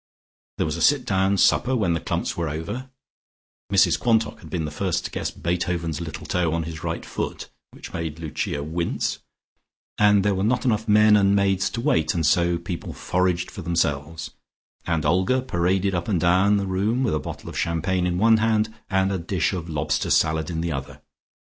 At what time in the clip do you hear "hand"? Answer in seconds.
18.37-18.73